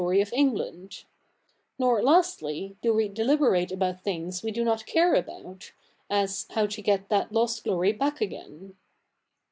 [0.03, 1.03] y of England;
[1.77, 5.73] nor, lastly, do we deliberate about things we do not care about,
[6.09, 8.75] as how to get that lost glory back again.